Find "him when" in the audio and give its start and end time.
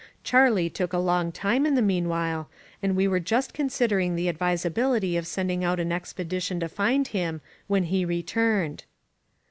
7.09-7.83